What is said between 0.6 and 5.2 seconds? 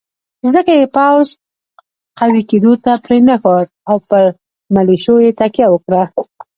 یې پوځ قوي کېدو ته پرېنښود او پر ملېشو